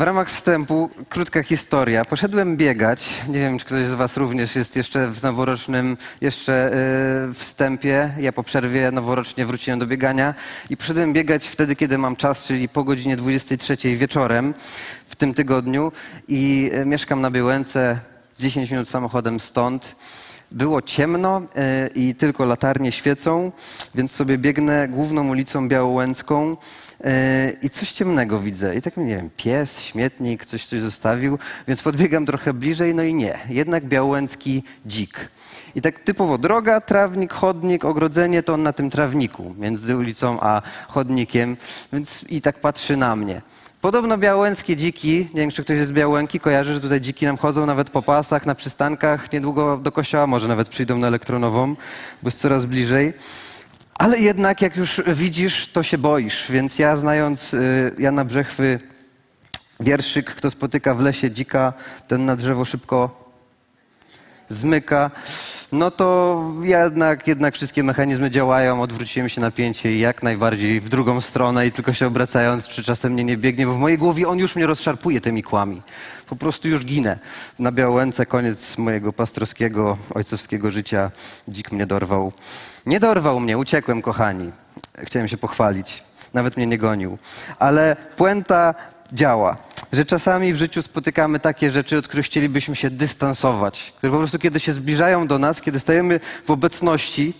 [0.00, 2.04] w ramach wstępu krótka historia.
[2.04, 3.08] Poszedłem biegać.
[3.28, 6.70] Nie wiem, czy ktoś z Was również jest jeszcze w noworocznym jeszcze
[7.28, 8.10] yy, wstępie.
[8.20, 10.34] Ja po przerwie noworocznie wróciłem do biegania
[10.70, 14.54] i poszedłem biegać wtedy, kiedy mam czas, czyli po godzinie 23 wieczorem
[15.06, 15.92] w tym tygodniu
[16.28, 17.98] i yy, mieszkam na Białęce
[18.32, 19.96] z 10 minut samochodem stąd.
[20.52, 23.52] Było ciemno e, i tylko latarnie świecą,
[23.94, 26.56] więc sobie biegnę główną ulicą Białołęcką
[27.04, 28.76] e, i coś ciemnego widzę.
[28.76, 33.14] I tak, nie wiem, pies, śmietnik, coś coś zostawił, więc podbiegam trochę bliżej, no i
[33.14, 33.38] nie.
[33.48, 35.30] Jednak białołęcki dzik.
[35.74, 40.62] I tak typowo droga, trawnik, chodnik, ogrodzenie, to on na tym trawniku między ulicą a
[40.88, 41.56] chodnikiem,
[41.92, 43.42] więc i tak patrzy na mnie.
[43.80, 47.36] Podobno białęckie dziki, nie wiem czy ktoś jest z Białęki, kojarzy, że tutaj dziki nam
[47.36, 51.74] chodzą nawet po pasach, na przystankach, niedługo do kościoła może nawet przyjdą na elektronową,
[52.22, 53.12] bo jest coraz bliżej.
[53.94, 58.80] Ale jednak jak już widzisz, to się boisz, więc ja znając y, Jana Brzechwy
[59.80, 61.72] wierszyk, kto spotyka w lesie dzika,
[62.08, 63.30] ten na drzewo szybko
[64.48, 65.10] zmyka
[65.72, 71.20] no to jednak, jednak wszystkie mechanizmy działają, odwróciłem się napięcie i jak najbardziej w drugą
[71.20, 74.38] stronę i tylko się obracając, czy czasem mnie nie biegnie, bo w mojej głowie on
[74.38, 75.82] już mnie rozszarpuje tymi kłami.
[76.26, 77.18] Po prostu już ginę.
[77.58, 81.10] Na Białęce koniec mojego pastorskiego, ojcowskiego życia.
[81.48, 82.32] Dzik mnie dorwał.
[82.86, 84.50] Nie dorwał mnie, uciekłem, kochani.
[84.98, 86.02] Chciałem się pochwalić.
[86.34, 87.18] Nawet mnie nie gonił.
[87.58, 88.74] Ale puenta
[89.12, 89.56] działa.
[89.92, 94.38] Że czasami w życiu spotykamy takie rzeczy, od których chcielibyśmy się dystansować, które po prostu
[94.38, 97.34] kiedy się zbliżają do nas, kiedy stajemy w obecności,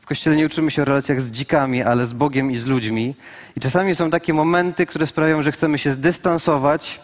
[0.00, 3.14] w kościele nie uczymy się o relacjach z dzikami, ale z Bogiem i z ludźmi.
[3.56, 7.00] I czasami są takie momenty, które sprawiają, że chcemy się zdystansować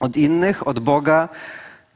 [0.00, 1.28] od innych, od Boga,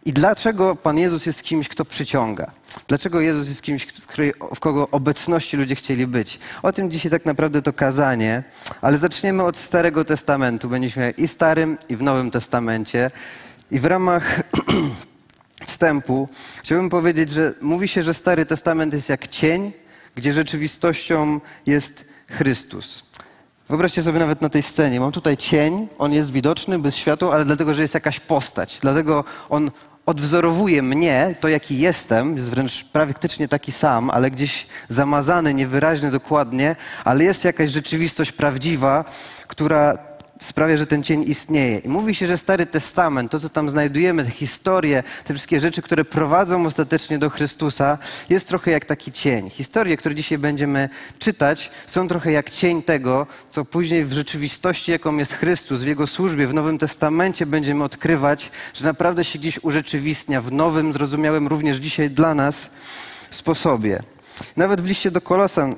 [0.04, 2.50] i dlaczego Pan Jezus jest kimś, kto przyciąga?
[2.88, 6.38] Dlaczego Jezus jest kimś, w, której, w kogo obecności ludzie chcieli być?
[6.62, 8.42] O tym dzisiaj tak naprawdę to kazanie,
[8.80, 10.68] ale zaczniemy od Starego Testamentu.
[10.68, 13.10] Będziemy i w Starym, i w Nowym Testamencie.
[13.70, 14.40] I w ramach
[15.66, 16.28] wstępu
[16.62, 19.72] chciałbym powiedzieć, że mówi się, że Stary Testament jest jak cień,
[20.14, 23.08] gdzie rzeczywistością jest Chrystus.
[23.68, 25.00] Wyobraźcie sobie nawet na tej scenie.
[25.00, 28.78] Mam tutaj cień, on jest widoczny bez światła, ale dlatego, że jest jakaś postać.
[28.80, 29.70] Dlatego on
[30.08, 36.76] odwzorowuje mnie, to jaki jestem, jest wręcz praktycznie taki sam, ale gdzieś zamazany, niewyraźny dokładnie,
[37.04, 39.04] ale jest jakaś rzeczywistość prawdziwa,
[39.46, 40.07] która
[40.40, 41.78] sprawia, że ten cień istnieje.
[41.78, 45.82] I mówi się, że Stary Testament, to co tam znajdujemy, te historie, te wszystkie rzeczy,
[45.82, 49.50] które prowadzą ostatecznie do Chrystusa, jest trochę jak taki cień.
[49.50, 50.88] Historie, które dzisiaj będziemy
[51.18, 56.06] czytać, są trochę jak cień tego, co później w rzeczywistości, jaką jest Chrystus, w Jego
[56.06, 61.76] służbie, w Nowym Testamencie będziemy odkrywać, że naprawdę się gdzieś urzeczywistnia w nowym, zrozumiałym również
[61.76, 62.70] dzisiaj dla nas
[63.30, 64.02] sposobie.
[64.56, 65.76] Nawet w liście do Kolosan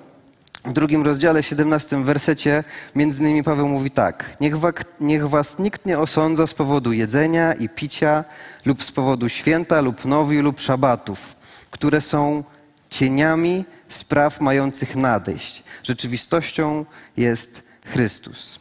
[0.64, 4.54] w drugim rozdziale, 17 wersecie, między innymi Paweł mówi tak: niech,
[5.00, 8.24] niech was nikt nie osądza z powodu jedzenia i picia,
[8.66, 11.36] lub z powodu święta, lub nowi, lub szabatów,
[11.70, 12.44] które są
[12.90, 15.62] cieniami spraw mających nadejść.
[15.82, 16.84] Rzeczywistością
[17.16, 18.60] jest Chrystus.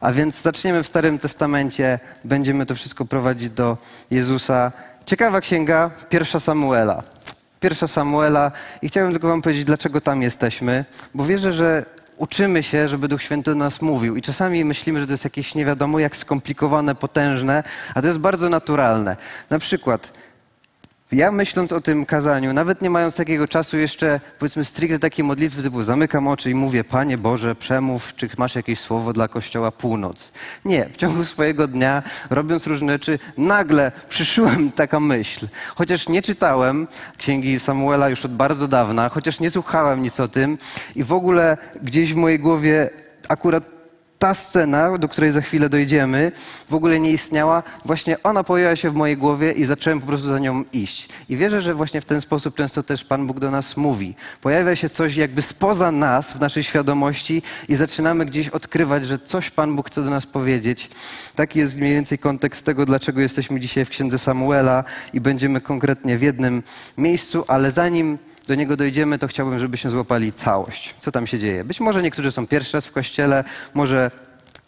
[0.00, 3.78] A więc zaczniemy w Starym Testamencie, będziemy to wszystko prowadzić do
[4.10, 4.72] Jezusa.
[5.06, 7.02] Ciekawa księga, pierwsza Samuela
[7.60, 10.84] pierwsza Samuela i chciałbym tylko wam powiedzieć, dlaczego tam jesteśmy,
[11.14, 11.84] bo wierzę, że
[12.16, 15.54] uczymy się, żeby Duch Święty do nas mówił i czasami myślimy, że to jest jakieś
[15.54, 17.62] nie wiadomo jak skomplikowane, potężne,
[17.94, 19.16] a to jest bardzo naturalne.
[19.50, 20.12] Na przykład
[21.12, 25.62] ja myśląc o tym kazaniu, nawet nie mając takiego czasu jeszcze, powiedzmy stricte takiej modlitwy
[25.62, 30.32] typu zamykam oczy i mówię, Panie Boże, przemów, czy masz jakieś słowo dla Kościoła Północ.
[30.64, 35.48] Nie, w ciągu swojego dnia, robiąc różne rzeczy, nagle przyszła mi taka myśl.
[35.74, 36.86] Chociaż nie czytałem
[37.18, 40.58] Księgi Samuela już od bardzo dawna, chociaż nie słuchałem nic o tym
[40.96, 42.90] i w ogóle gdzieś w mojej głowie
[43.28, 43.79] akurat
[44.20, 46.32] ta scena, do której za chwilę dojdziemy,
[46.68, 47.62] w ogóle nie istniała.
[47.84, 51.08] Właśnie ona pojawiła się w mojej głowie i zacząłem po prostu za nią iść.
[51.28, 54.14] I wierzę, że właśnie w ten sposób często też Pan Bóg do nas mówi.
[54.40, 59.50] Pojawia się coś jakby spoza nas, w naszej świadomości i zaczynamy gdzieś odkrywać, że coś
[59.50, 60.90] Pan Bóg chce do nas powiedzieć.
[61.36, 66.18] Taki jest mniej więcej kontekst tego, dlaczego jesteśmy dzisiaj w Księdze Samuela i będziemy konkretnie
[66.18, 66.62] w jednym
[66.98, 68.18] miejscu, ale zanim
[68.50, 70.94] do niego dojdziemy, to chciałbym, żebyśmy złapali całość.
[70.98, 71.64] Co tam się dzieje?
[71.64, 73.44] Być może niektórzy są pierwszy raz w kościele,
[73.74, 74.10] może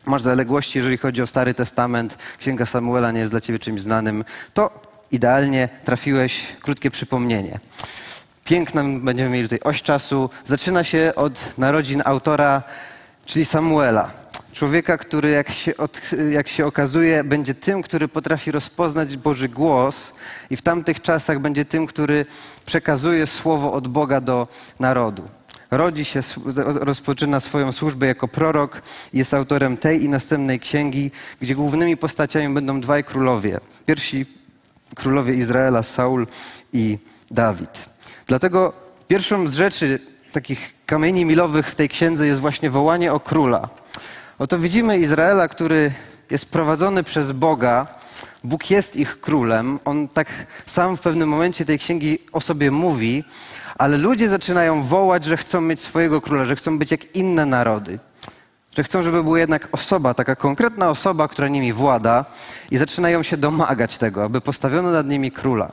[0.07, 4.25] masz zaległości, jeżeli chodzi o Stary Testament, Księga Samuela nie jest dla ciebie czymś znanym,
[4.55, 4.81] to
[5.13, 7.59] idealnie trafiłeś, krótkie przypomnienie.
[8.45, 10.31] Piękną będziemy mieli tutaj oś czasu.
[10.45, 12.63] Zaczyna się od narodzin autora,
[13.27, 14.11] czyli Samuela.
[14.53, 16.01] Człowieka, który jak się, od,
[16.31, 20.15] jak się okazuje, będzie tym, który potrafi rozpoznać Boży głos
[20.51, 22.27] i w tamtych czasach będzie tym, który
[22.65, 24.49] przekazuje słowo od Boga do
[24.81, 25.29] narodu.
[25.71, 26.21] rodzi się,
[26.81, 28.83] rozpoczyna swoją służbę jako prorok,
[29.13, 31.11] jest autorem tej i następnej księgi,
[31.41, 33.61] gdzie głównymi postaciami będą dwaj królowie.
[33.87, 34.27] Pierwsi
[34.95, 36.27] królowie Izraela, Saul
[36.73, 36.99] i
[37.31, 37.89] Dawid.
[38.27, 38.73] Dlatego
[39.09, 39.99] pierwszą z rzeczy,
[40.33, 43.69] takich kamieni milowych w tej księdze jest właśnie wołanie o króla.
[44.39, 45.93] Oto widzimy Izraela, który
[46.31, 47.87] jest prowadzony przez Boga.
[48.45, 49.79] Bóg jest ich królem.
[49.85, 50.29] On tak
[50.67, 53.25] sam w pewnym momencie tej księgi o sobie mówi,
[53.79, 57.99] ale ludzie zaczynają wołać, że chcą mieć swojego króla, że chcą być jak inne narody.
[58.77, 62.25] Że chcą, żeby była jednak osoba, taka konkretna osoba, która nimi włada,
[62.71, 65.73] i zaczynają się domagać tego, aby postawiono nad nimi króla.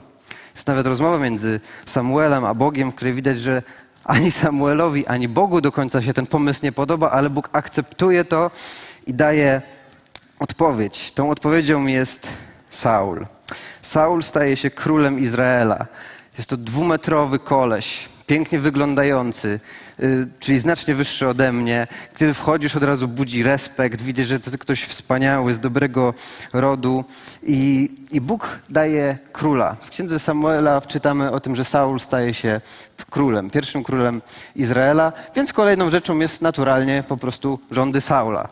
[0.56, 3.62] Jest nawet rozmowa między Samuelem a Bogiem, w której widać, że
[4.10, 8.52] ani Samuelowi, ani Bogu do końca się ten pomysł nie podoba, ale Bóg akceptuje to
[9.08, 9.62] i daje
[10.40, 11.12] odpowiedź.
[11.12, 12.28] Tą odpowiedzią jest
[12.70, 13.26] Saul.
[13.82, 15.86] Saul staje się królem Izraela.
[16.38, 19.60] Jest to dwumetrowy koleś, pięknie wyglądający,
[20.00, 21.88] y, czyli znacznie wyższy ode mnie.
[22.18, 26.14] Kiedy wchodzisz, od razu budzi respekt, widzisz, że to ktoś wspaniały, z dobrego
[26.54, 27.04] rodu.
[27.44, 29.76] I, I Bóg daje króla.
[29.82, 32.62] W księdze Samuela czytamy o tym, że Saul staje się
[33.10, 34.22] królem, pierwszym królem
[34.56, 38.50] Izraela, więc kolejną rzeczą jest naturalnie po prostu rządy Saula.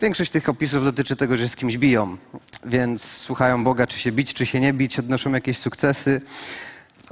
[0.00, 2.16] Większość tych opisów dotyczy tego, że z kimś biją,
[2.64, 6.20] więc słuchają Boga, czy się bić, czy się nie bić, odnoszą jakieś sukcesy.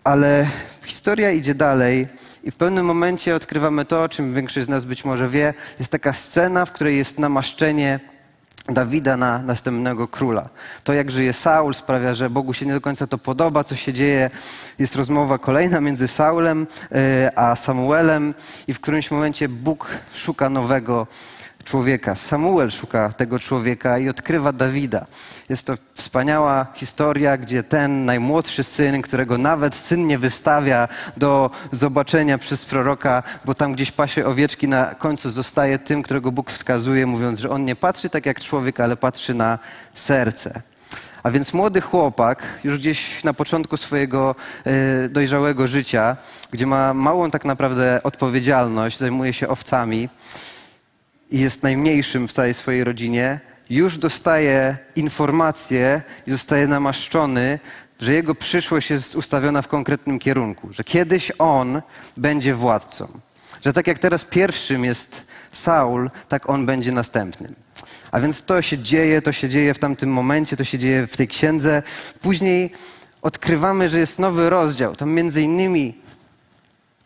[0.04, 0.46] Ale
[0.86, 2.08] historia idzie dalej
[2.44, 5.54] i w pewnym momencie odkrywamy to, o czym większość z nas być może wie.
[5.78, 8.00] Jest taka scena, w której jest namaszczenie
[8.68, 10.48] Dawida na następnego króla.
[10.84, 13.92] To, jak żyje Saul, sprawia, że Bogu się nie do końca to podoba, co się
[13.92, 14.30] dzieje.
[14.78, 18.34] Jest rozmowa kolejna między Saulem e, a Samuelem,
[18.68, 21.06] i w którymś momencie Bóg szuka nowego
[21.66, 22.14] człowieka.
[22.14, 25.06] Samuel szuka tego człowieka i odkrywa Dawida.
[25.48, 32.38] Jest to wspaniała historia, gdzie ten najmłodszy syn, którego nawet syn nie wystawia do zobaczenia
[32.38, 37.38] przez proroka, bo tam gdzieś pasie owieczki, na końcu zostaje tym, którego Bóg wskazuje, mówiąc,
[37.38, 39.58] że on nie patrzy tak jak człowiek, ale patrzy na
[39.94, 40.60] serce.
[41.22, 44.34] A więc młody chłopak, już gdzieś na początku swojego
[45.04, 46.16] y, dojrzałego życia,
[46.50, 50.08] gdzie ma małą tak naprawdę odpowiedzialność, zajmuje się owcami,
[51.31, 53.40] i jest najmniejszym w całej swojej rodzinie,
[53.70, 57.58] już dostaje informację i zostaje namaszczony,
[58.00, 61.82] że jego przyszłość jest ustawiona w konkretnym kierunku, że kiedyś on
[62.17, 63.08] będzie władcą.
[63.64, 67.55] Że tak jak teraz pierwszym jest Saul, tak on będzie następnym.
[68.12, 71.17] A więc to się dzieje, to się dzieje w tamtym momencie, to się dzieje w
[71.17, 71.82] tej księdze.
[72.23, 72.73] Później
[73.23, 74.96] odkrywamy, że jest nowy rozdział.
[74.96, 75.94] Tam między innymi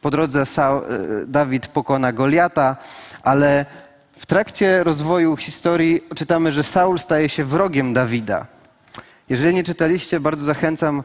[0.00, 0.86] po drodze Saul, e,
[1.26, 2.76] Dawid pokona Goliata,
[3.22, 3.66] ale
[4.20, 8.46] w trakcie rozwoju historii czytamy, że Saul staje się wrogiem Dawida.
[9.28, 11.02] Jeżeli nie czytaliście, bardzo zachęcam,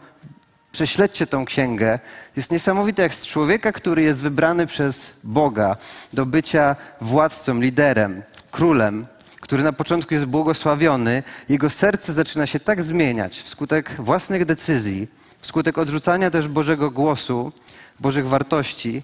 [0.72, 2.00] prześledźcie tą księgę.
[2.36, 5.78] Jest niesamowite, jak z człowieka, który jest wybrany przez Boga
[6.14, 9.06] do bycia władcą, liderem, królem,
[9.42, 15.08] który na początku jest błogosławiony, jego serce zaczyna się tak zmieniać wskutek własnych decyzji,
[15.42, 17.52] wskutek odrzucania też Bożego głosu,
[18.00, 19.04] Bożych wartości,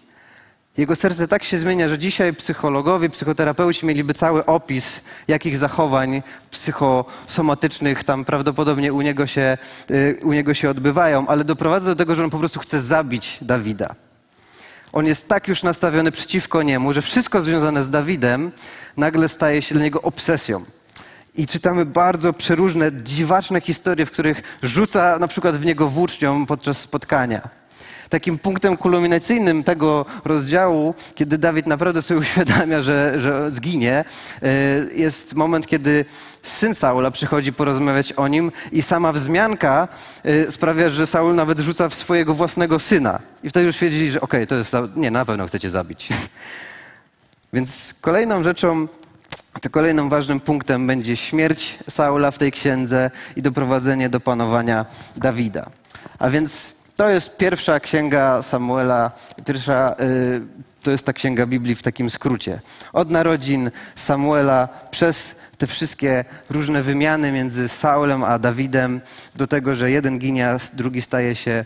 [0.78, 8.04] jego serce tak się zmienia, że dzisiaj psychologowie, psychoterapeuci mieliby cały opis, jakich zachowań psychosomatycznych
[8.04, 9.58] tam prawdopodobnie u niego, się,
[9.92, 13.38] y, u niego się odbywają, ale doprowadza do tego, że on po prostu chce zabić
[13.42, 13.96] Dawida.
[14.94, 18.52] On jest tak już nastawiony przeciwko niemu, że wszystko związane z Dawidem
[18.98, 20.66] nagle staje się dla niego obsesją.
[21.36, 26.78] I czytamy bardzo przeróżne, dziwaczne historie, w których rzuca na przykład w niego włócznią podczas
[26.78, 27.61] spotkania
[28.12, 34.06] takim punktem kulminacyjnym tego rozdziału, kiedy Dawid naprawdę sobie uświadamia, że, że zginie,
[34.42, 34.48] e,
[34.96, 36.06] jest moment, kiedy
[36.44, 39.88] syn Saula przychodzi porozmawiać o nim i sama wzmianka
[40.24, 43.20] e, sprawia, że Saul nawet rzuca w swojego własnego syna.
[43.44, 44.74] I wtedy już wiedzieli, że okej, okay, to jest...
[44.96, 46.10] Nie, na pewno chcecie zabić.
[47.54, 48.88] Więc kolejną rzeczą
[49.62, 54.86] to kolejnym ważnym punktem będzie śmierć Saula w tej księdze i doprowadzenie do panowania
[55.18, 55.70] Dawida.
[56.20, 59.12] A więc to jest pierwsza księga Samuela,
[59.46, 60.42] pierwsza, y,
[60.84, 62.60] to jest ta księga Biblii w takim skrócie.
[62.94, 69.02] Od narodzin Samuela przez te wszystkie różne wymiany między Saulem a Dawidem,
[69.36, 71.66] do tego, że jeden ginie, a drugi staje się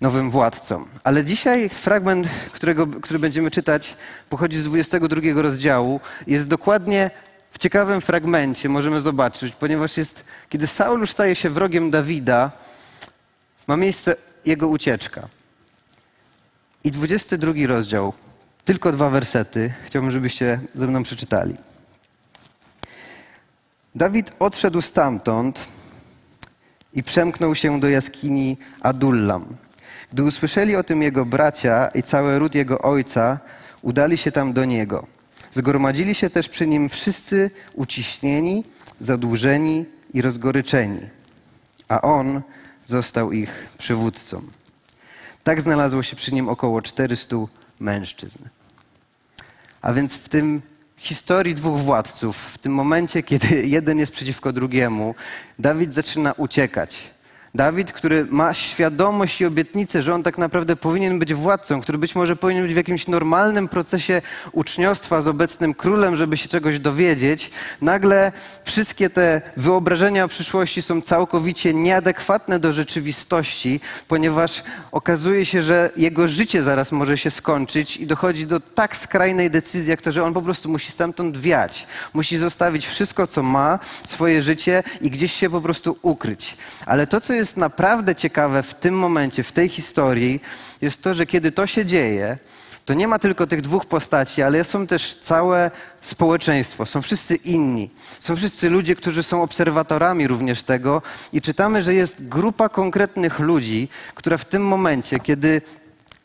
[0.00, 0.84] nowym władcą.
[1.04, 3.96] Ale dzisiaj fragment, którego, który będziemy czytać,
[4.28, 6.00] pochodzi z 22 rozdziału.
[6.26, 7.10] Jest dokładnie
[7.50, 12.50] w ciekawym fragmencie, możemy zobaczyć, ponieważ jest, kiedy Saul już staje się wrogiem Dawida,
[13.66, 15.28] ma miejsce jego ucieczka.
[16.84, 18.12] I 22 rozdział,
[18.64, 21.56] tylko dwa wersety, chciałbym, żebyście ze mną przeczytali.
[23.94, 25.66] Dawid odszedł stamtąd
[26.94, 29.56] i przemknął się do jaskini Adullam.
[30.12, 33.38] Gdy usłyszeli o tym jego bracia i cały ród jego ojca,
[33.82, 35.06] udali się tam do niego.
[35.52, 38.64] Zgromadzili się też przy nim wszyscy uciśnieni,
[39.00, 39.84] zadłużeni
[40.14, 41.00] i rozgoryczeni,
[41.88, 42.42] a on
[42.86, 44.42] został ich przywódcą.
[45.44, 47.36] Tak znalazło się przy nim około 400
[47.80, 48.38] mężczyzn.
[49.82, 50.62] A więc w tym
[50.96, 55.14] historii dwóch władców, w tym momencie, kiedy jeden jest przeciwko drugiemu,
[55.58, 57.10] Dawid zaczyna uciekać.
[57.56, 62.14] Dawid, który ma świadomość i obietnicę, że on tak naprawdę powinien być władcą, który być
[62.14, 64.22] może powinien być w jakimś normalnym procesie
[64.52, 68.32] uczniostwa z obecnym królem, żeby się czegoś dowiedzieć, nagle
[68.64, 76.28] wszystkie te wyobrażenia o przyszłości są całkowicie nieadekwatne do rzeczywistości, ponieważ okazuje się, że jego
[76.28, 80.34] życie zaraz może się skończyć i dochodzi do tak skrajnej decyzji, jak to, że on
[80.34, 81.86] po prostu musi stamtąd wiać.
[82.14, 86.56] Musi zostawić wszystko, co ma, swoje życie i gdzieś się po prostu ukryć.
[86.86, 90.40] Ale to, co jest jest naprawdę ciekawe w tym momencie, w tej historii,
[90.80, 92.38] jest to, że kiedy to się dzieje,
[92.84, 97.90] to nie ma tylko tych dwóch postaci, ale są też całe społeczeństwo, są wszyscy inni.
[98.18, 103.88] Są wszyscy ludzie, którzy są obserwatorami również tego i czytamy, że jest grupa konkretnych ludzi,
[104.14, 105.62] która w tym momencie, kiedy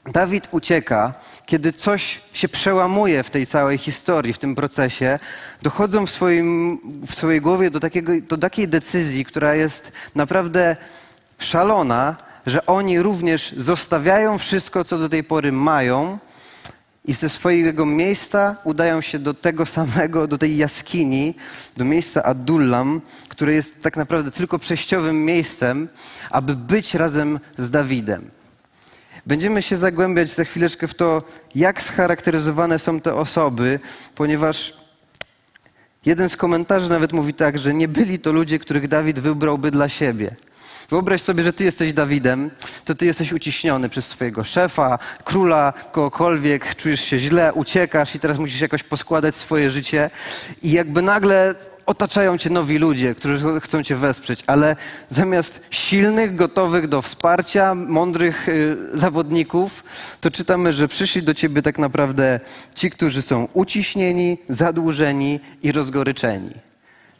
[0.06, 1.13] Dawid ucieka,
[1.46, 5.20] kiedy coś się przełamuje w tej całej historii, w tym procesie,
[5.62, 10.75] dochodzą w, swoim, w swojej głowie do, takiego, do takiej decyzji, która jest naprawdę
[11.44, 16.18] szalona, że oni również zostawiają wszystko, co do tej pory mają
[17.06, 21.36] i ze swojego miejsca udają się do tego samego, do tej jaskini,
[21.78, 25.88] do miejsca Adullam, które jest tak naprawdę tylko przejściowym miejscem,
[26.30, 28.32] aby być razem z Dawidem.
[29.26, 31.24] Będziemy się zagłębiać za chwileczkę w to,
[31.56, 33.80] jak scharakteryzowane są te osoby,
[34.16, 34.74] ponieważ
[36.06, 39.90] jeden z komentarzy nawet mówi tak, że nie byli to ludzie, których Dawid wybrałby dla
[39.90, 40.36] siebie.
[40.92, 42.50] Wyobraź sobie, że ty jesteś Dawidem,
[42.86, 48.38] to ty jesteś uciśniony przez swojego szefa, króla, kogokolwiek, czujesz się źle, uciekasz i teraz
[48.38, 50.10] musisz jakoś poskładać swoje życie
[50.64, 51.56] i jakby nagle
[51.86, 54.76] otaczają cię nowi ludzie, którzy chcą cię wesprzeć, ale
[55.10, 59.84] zamiast silnych, gotowych do wsparcia, mądrych y, zawodników,
[60.22, 62.40] to czytamy, że przyszli do ciebie tak naprawdę
[62.76, 66.71] ci, którzy są uciśnieni, zadłużeni i rozgoryczeni.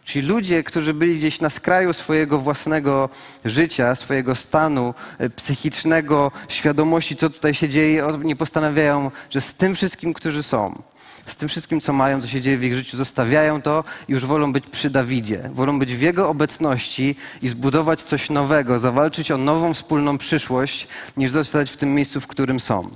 [0.04, 3.10] Czyli ludzie, którzy byli gdzieś na skraju swojego własnego
[3.46, 9.76] życia, swojego stanu e, psychicznego, świadomości, co tutaj się dzieje, oni postanawiają, że z tym
[9.76, 10.82] wszystkim, którzy są,
[11.26, 14.26] z tym wszystkim, co mają, co się dzieje w ich życiu, zostawiają to i już
[14.26, 15.50] wolą być przy Dawidzie.
[15.54, 21.32] Wolą być w jego obecności i zbudować coś nowego, zawalczyć o nową wspólną przyszłość, niż
[21.32, 22.90] zostać w tym miejscu, w którym są.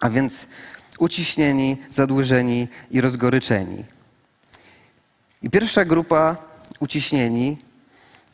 [0.00, 0.46] A więc
[0.98, 3.95] uciśnieni, zadłużeni i rozgoryczeni.
[5.46, 6.36] I pierwsza grupa
[6.80, 7.58] uciśnieni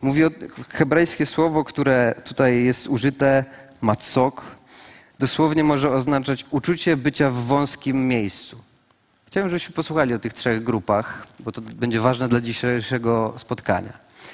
[0.03, 0.31] mówi o
[0.69, 3.45] hebrajskie słowo, które tutaj jest użyte,
[3.81, 4.43] matsok,
[5.19, 8.61] dosłownie może oznaczać uczucie bycia w wąskim miejscu.
[9.27, 13.93] Chciałbym, żebyśmy posłuchali o tych trzech grupach, bo to będzie ważne dla dzisiejszego spotkania.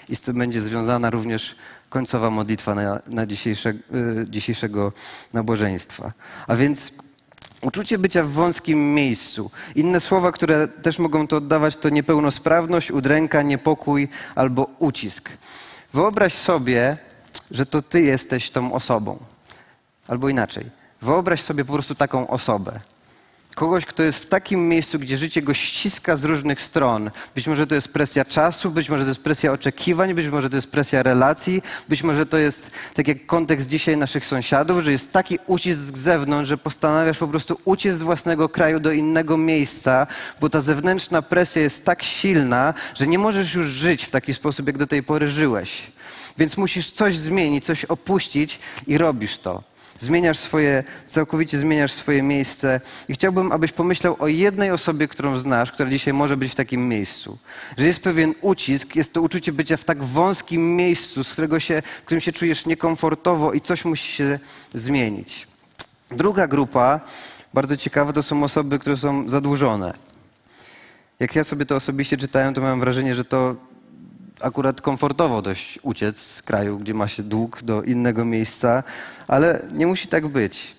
[0.09, 1.57] I z tym będzie związana również
[1.89, 4.93] końcowa modlitwa na, na dzisiejsze, y, dzisiejszego
[5.33, 6.13] nabożeństwa.
[6.47, 6.93] A więc
[7.63, 9.51] Uczucie bycia w wąskim miejscu.
[9.75, 15.31] Inne słowa, które też mogą to oddawać, to niepełnosprawność, udręka, niepokój albo ucisk.
[15.93, 16.97] Wyobraź sobie,
[17.51, 19.19] że to ty jesteś tą osobą.
[20.09, 20.71] Albo inaczej.
[21.03, 22.81] Wyobraź sobie po prostu taką osobę.
[23.59, 27.11] Kogoś, kto jest w takim miejscu, gdzie życie go ściska z różnych stron.
[27.35, 30.57] Być może to jest presja czasu, być może to jest presja oczekiwań, być może to
[30.57, 35.13] jest presja relacji, być może to jest, tak jak kontekst dzisiaj naszych sąsiadów, że jest
[35.13, 40.07] taki ucisk z zewnątrz, że postanawiasz po prostu uciec z własnego kraju do innego miejsca,
[40.41, 44.67] bo ta zewnętrzna presja jest tak silna, że nie możesz już żyć w taki sposób,
[44.67, 45.83] jak do tej pory żyłeś.
[46.39, 49.68] Więc musisz coś zmienić, coś opuścić i robisz to.
[49.99, 52.81] Zmieniasz swoje, całkowicie zmieniasz swoje miejsce.
[53.09, 56.89] I chciałbym, abyś pomyślał o jednej osobie, którą znasz, która dzisiaj może być w takim
[56.89, 57.39] miejscu.
[57.79, 61.83] Że jest pewien ucisk, jest to uczucie bycia w tak wąskim miejscu, z którego się,
[61.83, 64.39] w którym się czujesz niekomfortowo i coś musi się
[64.75, 65.47] zmienić.
[66.11, 67.01] Druga grupa,
[67.55, 69.95] bardzo ciekawa, to są osoby, które są zadłużone.
[71.21, 73.57] Jak ja sobie to osobiście czytałem, to miałem wrażenie, że to
[74.41, 78.83] akurat komfortowo dość uciec z kraju, gdzie ma się dług do innego miejsca,
[79.29, 80.77] ale nie musi tak być.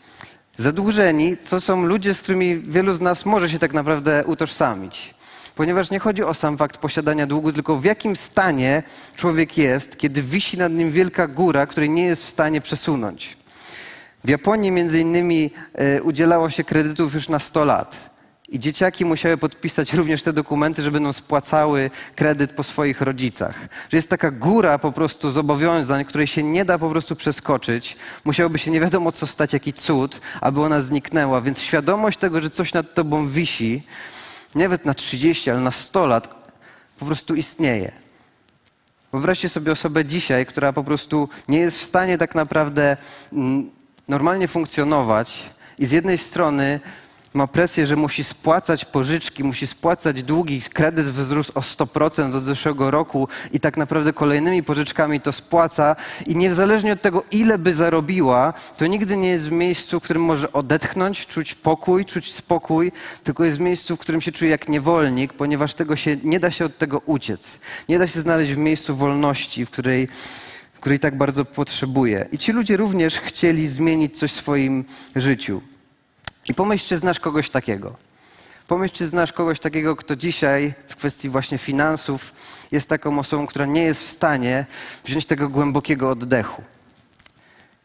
[0.58, 5.14] Zadłużeni to są ludzie, z którymi wielu z nas może się tak naprawdę utożsamić.
[5.56, 8.84] Ponieważ nie chodzi o sam fakt posiadania długu, tylko w jakim stanie
[9.16, 13.38] człowiek jest, kiedy wisi nad nim wielka góra, której nie jest w stanie przesunąć.
[14.24, 18.10] W Japonii między innymi e, udzielało się kredytów już na 100 lat.
[18.52, 23.70] I dzieciaki musiały podpisać również te dokumenty, że będą spłacały kredyt po swoich rodzicach.
[23.90, 27.98] Że jest taka góra po prostu zobowiązań, której się nie da po prostu przeskoczyć.
[28.26, 31.42] Musiałoby się nie wiadomo co stać, jaki cud, aby ona zniknęła.
[31.42, 33.84] Więc świadomość tego, że coś nad tobą wisi,
[34.56, 36.52] nawet na 30, ale na 100 lat,
[37.00, 37.92] po prostu istnieje.
[39.12, 42.98] Wyobraźcie sobie osobę dzisiaj, która po prostu nie jest w stanie tak naprawdę
[43.34, 43.72] mm,
[44.08, 46.80] normalnie funkcjonować i z jednej strony
[47.34, 52.92] ma presję, że musi spłacać pożyczki, musi spłacać długi, kredyt wzrósł o 100% od zeszłego
[52.92, 55.96] roku i tak naprawdę kolejnymi pożyczkami to spłaca
[56.26, 60.24] i niezależnie od tego, ile by zarobiła, to nigdy nie jest w miejscu, w którym
[60.24, 62.92] może odetchnąć, czuć pokój, czuć spokój,
[63.24, 66.52] tylko jest w miejscu, w którym się czuje jak niewolnik, ponieważ tego się, nie da
[66.52, 67.60] się od tego uciec.
[67.90, 70.08] Nie da się znaleźć w miejscu wolności, w której
[70.80, 72.28] której tak bardzo potrzebuje.
[72.32, 75.62] I ci ludzie również chcieli zmienić coś w swoim życiu.
[76.50, 77.96] I pomyśl, czy znasz kogoś takiego.
[78.68, 82.34] Pomyśl, czy znasz kogoś takiego, kto dzisiaj w kwestii właśnie finansów
[82.72, 84.66] jest taką osobą, która nie jest w stanie
[85.06, 86.64] wziąć tego głębokiego oddechu.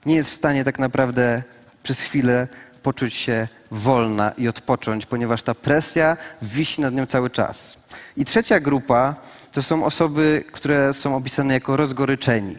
[0.06, 1.42] Nie jest w stanie tak naprawdę
[1.82, 2.48] przez chwilę
[2.82, 7.78] poczuć się wolna i odpocząć, ponieważ ta presja wisi nad nią cały czas.
[8.16, 9.14] I trzecia grupa
[9.52, 12.56] to są osoby, które są opisane jako rozgoryczeni.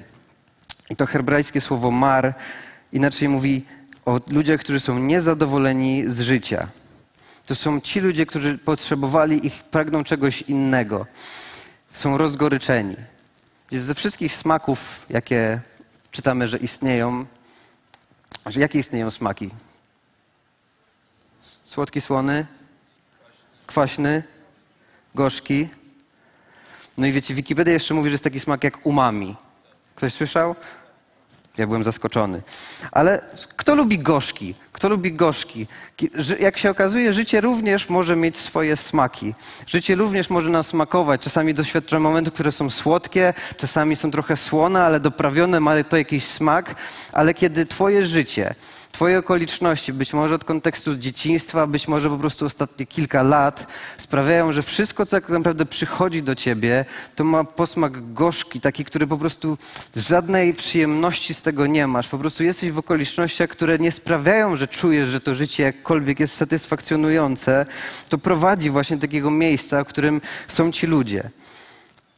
[0.90, 2.34] I to hebrajskie słowo mar
[2.94, 3.66] inaczej mówi
[4.06, 6.68] o ludziach, którzy są niezadowoleni z życia.
[7.46, 11.06] To są ci ludzie, którzy potrzebowali ich, pragną czegoś innego.
[11.94, 12.96] Są rozgoryczeni.
[13.72, 15.62] Ze wszystkich smaków, jakie
[16.12, 17.26] czytamy, że istnieją,
[18.46, 19.50] że jakie istnieją smaki?
[21.66, 22.46] Słodki, słony,
[23.68, 24.24] kwaśny,
[25.16, 25.70] gorzki.
[26.98, 29.36] No i wiecie, Wikipedia jeszcze mówi, że jest taki smak jak umami.
[29.96, 30.56] Ktoś słyszał?
[31.58, 32.42] Ja byłem zaskoczony.
[32.92, 33.22] Ale
[33.66, 34.56] kto lubi gorzki?
[34.72, 35.68] Kto lubi gorzki?
[36.40, 39.34] Jak się okazuje, życie również może mieć swoje smaki.
[39.68, 41.22] Życie również może nas smakować.
[41.22, 46.24] Czasami doświadczamy momentów, które są słodkie, czasami są trochę słone, ale doprawione, ma to jakiś
[46.28, 46.76] smak.
[47.12, 48.56] Ale kiedy twoje życie
[48.96, 53.68] Twoje okoliczności, być może od kontekstu dzieciństwa, być może po prostu ostatnie kilka lat,
[53.98, 59.08] sprawiają, że wszystko, co tak naprawdę przychodzi do ciebie, to ma posmak gorzki, taki, który
[59.08, 59.58] po prostu
[59.96, 62.08] żadnej przyjemności z tego nie masz.
[62.08, 66.36] Po prostu jesteś w okolicznościach, które nie sprawiają, że czujesz, że to życie jakkolwiek jest
[66.36, 67.66] satysfakcjonujące.
[68.10, 71.30] To prowadzi właśnie do takiego miejsca, w którym są ci ludzie.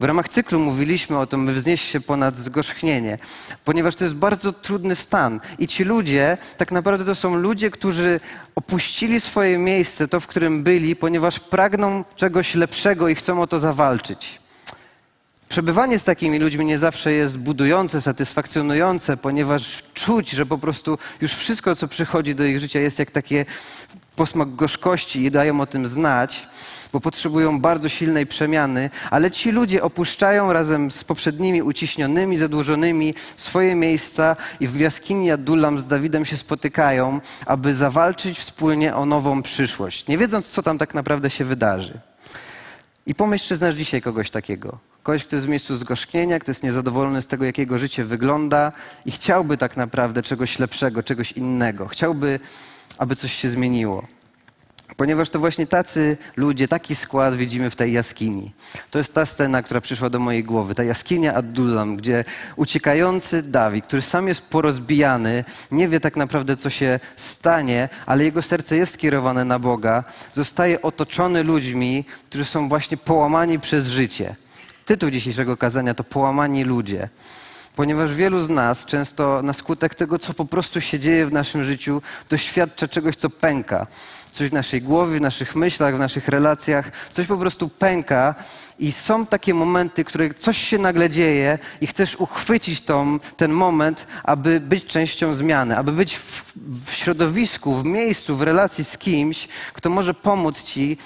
[0.00, 3.18] W ramach cyklu mówiliśmy o tym, wznieść się ponad zgorzchnienie,
[3.64, 5.40] ponieważ to jest bardzo trudny stan.
[5.58, 8.20] I ci ludzie, tak naprawdę to są ludzie, którzy
[8.54, 13.58] opuścili swoje miejsce, to w którym byli, ponieważ pragną czegoś lepszego i chcą o to
[13.58, 14.40] zawalczyć.
[15.48, 21.32] Przebywanie z takimi ludźmi nie zawsze jest budujące, satysfakcjonujące, ponieważ czuć, że po prostu już
[21.32, 23.46] wszystko, co przychodzi do ich życia, jest jak takie
[24.16, 26.46] posmak gorzkości i dają o tym znać
[26.92, 33.74] bo potrzebują bardzo silnej przemiany, ale ci ludzie opuszczają razem z poprzednimi uciśnionymi, zadłużonymi swoje
[33.74, 40.06] miejsca i w jaskini Adullam z Dawidem się spotykają, aby zawalczyć wspólnie o nową przyszłość,
[40.06, 42.00] nie wiedząc, co tam tak naprawdę się wydarzy.
[43.06, 44.87] I pomyśl, czy znasz dzisiaj kogoś takiego.
[45.02, 48.72] Kogoś, kto jest w miejscu zgorzknienia, kto jest niezadowolony z tego, jak jego życie wygląda
[49.06, 51.88] i chciałby tak naprawdę czegoś lepszego, czegoś innego.
[51.88, 52.40] Chciałby,
[52.98, 54.06] aby coś się zmieniło.
[54.96, 58.52] Ponieważ to właśnie tacy ludzie, taki skład widzimy w tej jaskini.
[58.90, 60.74] To jest ta scena, która przyszła do mojej głowy.
[60.74, 62.24] Ta jaskinia Adullam, gdzie
[62.56, 68.42] uciekający Dawid, który sam jest porozbijany, nie wie tak naprawdę, co się stanie, ale jego
[68.42, 74.36] serce jest skierowane na Boga, zostaje otoczony ludźmi, którzy są właśnie połamani przez życie.
[74.88, 77.08] Tytuł dzisiejszego kazania to Połamani ludzie
[77.76, 81.64] ponieważ wielu z nas często na skutek tego, co po prostu się dzieje w naszym
[81.64, 83.86] życiu, doświadcza czegoś, co pęka.
[84.32, 88.34] Coś w naszej głowie, w naszych myślach, w naszych relacjach, coś po prostu pęka
[88.78, 94.06] i są takie momenty, które coś się nagle dzieje i chcesz uchwycić tą, ten moment,
[94.22, 96.52] aby być częścią zmiany, aby być w,
[96.86, 100.98] w środowisku, w miejscu, w relacji z kimś, kto może pomóc ci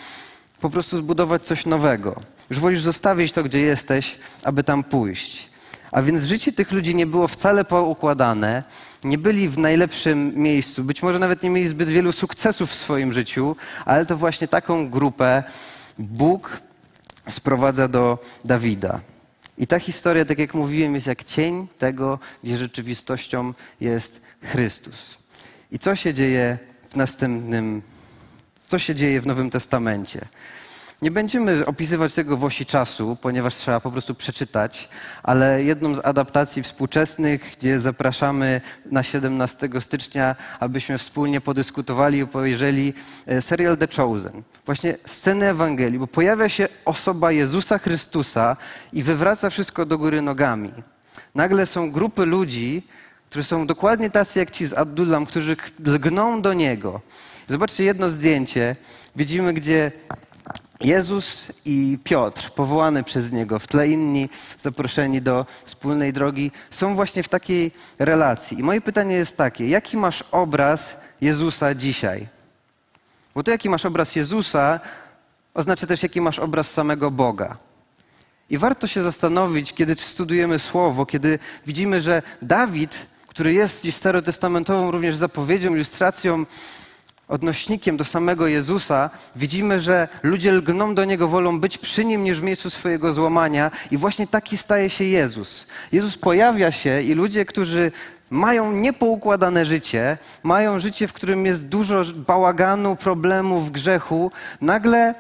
[0.61, 2.32] po prostu zbudować coś nowego.
[2.53, 5.49] Już wolisz zostawić to, gdzie jesteś, aby tam pójść.
[5.93, 8.62] A więc życie tych ludzi nie było wcale poukładane,
[9.05, 13.12] nie byli w najlepszym miejscu, być może nawet nie mieli zbyt wielu sukcesów w swoim
[13.12, 15.43] życiu, ale to właśnie taką grupę
[15.99, 16.61] Bóg
[17.29, 19.01] sprowadza do Dawida.
[19.59, 25.19] I ta historia, tak jak mówiłem, jest jak cień tego, gdzie rzeczywistością jest Chrystus.
[25.71, 26.59] I co się dzieje
[26.91, 27.83] w następnym,
[28.67, 30.21] co się dzieje w Nowym Testamencie?
[31.03, 34.88] Nie będziemy opisywać tego w osi czasu, ponieważ trzeba po prostu przeczytać,
[35.23, 42.95] ale jedną z adaptacji współczesnych, gdzie zapraszamy na 17 stycznia, abyśmy wspólnie podyskutowali i obejrzeli
[43.27, 44.43] e, serial The Chosen.
[44.67, 48.57] Właśnie sceny Ewangelii, bo pojawia się osoba Jezusa Chrystusa
[48.93, 50.73] i wywraca wszystko do góry nogami.
[51.35, 52.83] Nagle są grupy ludzi,
[53.31, 57.01] którzy są dokładnie tacy jak ci z Adullam, którzy lgną do Niego.
[57.49, 58.77] Zobaczcie jedno zdjęcie.
[59.17, 59.93] Widzimy, gdzie
[60.85, 67.23] Jezus i Piotr, powołany przez Niego, w tle inni zaproszeni do wspólnej drogi, są właśnie
[67.23, 68.59] w takiej relacji.
[68.59, 72.29] I moje pytanie jest takie: jaki masz obraz Jezusa dzisiaj?
[73.35, 74.81] Bo to, jaki masz obraz Jezusa,
[75.55, 77.57] oznacza też, jaki masz obraz samego Boga.
[78.51, 84.90] I warto się zastanowić, kiedy studujemy Słowo, kiedy widzimy, że Dawid, który jest dziś starotestamentową
[84.90, 86.45] również zapowiedzią, ilustracją
[87.28, 92.40] odnośnikiem do samego Jezusa, widzimy, że ludzie lgną do Niego, wolą być przy Nim niż
[92.40, 95.66] w miejscu swojego złamania i właśnie taki staje się Jezus.
[95.92, 97.92] Jezus pojawia się i ludzie, którzy
[98.30, 105.14] mają niepoukładane życie, mają życie, w którym jest dużo bałaganu, problemów, grzechu, nagle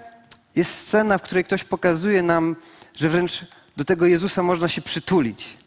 [0.56, 2.56] jest scena, w której ktoś pokazuje nam,
[2.94, 3.44] że wręcz
[3.76, 5.58] do tego Jezusa można się przytulić,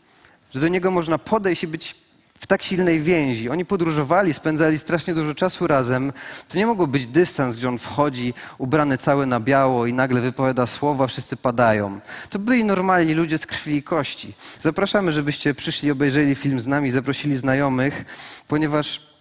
[0.53, 2.04] że do Niego można podejść i być
[2.45, 3.49] w tak silnej więzi.
[3.49, 6.13] Oni podróżowali, spędzali strasznie dużo czasu razem.
[6.49, 10.67] To nie mogło być dystans, gdzie on wchodzi ubrany cały na biało i nagle wypowiada
[10.67, 11.99] słowa, wszyscy padają.
[12.29, 14.34] To byli normalni ludzie z krwi i kości.
[14.62, 18.05] Zapraszamy, żebyście przyszli, obejrzeli film z nami, zaprosili znajomych,
[18.47, 19.14] ponieważ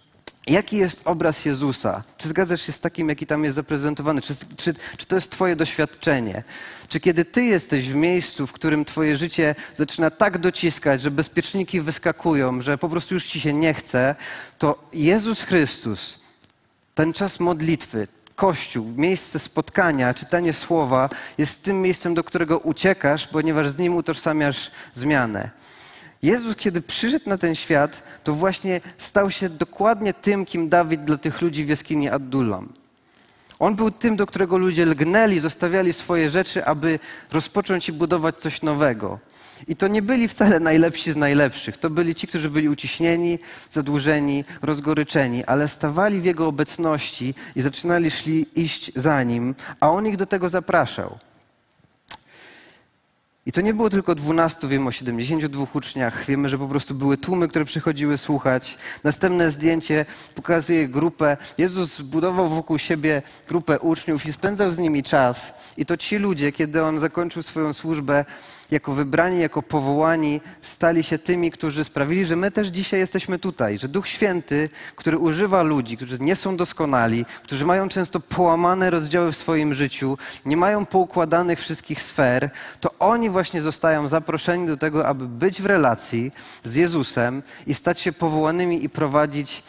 [0.47, 2.03] Jaki jest obraz Jezusa?
[2.17, 4.21] Czy zgadzasz się z takim, jaki tam jest zaprezentowany?
[4.21, 6.43] Czy, czy, czy, to jest Twoje doświadczenie?
[6.89, 11.81] Czy kiedy Ty jesteś w miejscu, w którym Twoje życie zaczyna tak dociskać, że bezpieczniki
[11.81, 14.15] wyskakują, że po prostu już Ci się nie chce,
[14.57, 16.19] to Jezus Chrystus,
[16.95, 23.69] ten czas modlitwy, Kościół, miejsce spotkania, czytanie słowa jest tym miejscem, do którego uciekasz, ponieważ
[23.69, 25.49] z nim utożsamiasz zmianę.
[26.25, 31.17] Jezus, kiedy przyszedł na ten świat, to właśnie stał się dokładnie tym, kim Dawid dla
[31.17, 32.73] tych ludzi w jaskini Adullam.
[33.59, 36.99] On był tym, do którego ludzie lgnęli, zostawiali swoje rzeczy, aby
[37.31, 39.19] rozpocząć i budować coś nowego.
[39.67, 41.77] I to nie byli wcale najlepsi z najlepszych.
[41.77, 48.11] To byli ci, którzy byli uciśnieni, zadłużeni, rozgoryczeni, ale stawali w Jego obecności i zaczynali
[48.11, 51.17] szli iść za Nim, a On ich do tego zapraszał.
[53.47, 57.17] I to nie było tylko 12, wiemy o 72 uczniach, wiemy, że po prostu były
[57.17, 58.77] tłumy, które przychodziły słuchać.
[59.03, 60.05] Następne zdjęcie
[60.35, 61.37] pokazuje grupę.
[61.57, 65.53] Jezus zbudował wokół siebie grupę uczniów i spędzał z nimi czas.
[65.77, 68.25] I to ci ludzie, kiedy on zakończył swoją służbę,
[68.71, 73.77] jako wybrani, jako powołani, stali się tymi, którzy sprawili, że my też dzisiaj jesteśmy tutaj,
[73.77, 79.31] że Duch Święty, który używa ludzi, którzy nie są doskonali, którzy mają często połamane rozdziały
[79.31, 82.49] w swoim życiu, nie mają poukładanych wszystkich sfer,
[82.79, 86.31] to oni właśnie zostają zaproszeni do tego, aby być w relacji
[86.63, 89.63] z Jezusem i stać się powołanymi i prowadzić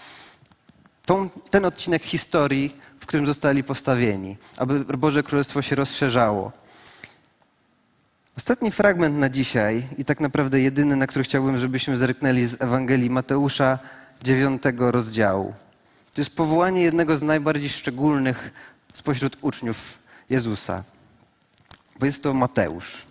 [1.06, 6.52] tą, ten odcinek historii, w którym zostali postawieni, aby Boże Królestwo się rozszerzało.
[8.36, 13.10] Ostatni fragment na dzisiaj i tak naprawdę jedyny, na który chciałbym, żebyśmy zerknęli z Ewangelii
[13.10, 13.78] Mateusza,
[14.22, 15.54] dziewiątego rozdziału.
[16.14, 18.50] To jest powołanie jednego z najbardziej szczególnych
[18.92, 19.98] spośród uczniów
[20.30, 20.82] Jezusa,
[21.98, 23.02] bo jest to Mateusz.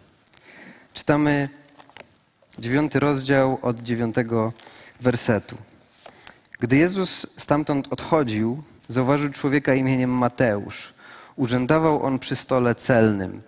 [0.93, 1.49] Czytamy
[2.59, 4.53] dziewiąty rozdział od dziewiątego
[5.01, 5.57] wersetu.
[6.59, 10.93] Gdy Jezus stamtąd odchodził, zauważył człowieka imieniem Mateusz.
[11.35, 13.41] Urzędował on przy stole celnym.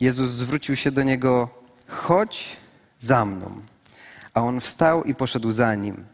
[0.00, 1.48] Jezus zwrócił się do niego:
[1.88, 2.56] Chodź
[2.98, 3.60] za mną.
[4.34, 6.04] A on wstał i poszedł za nim.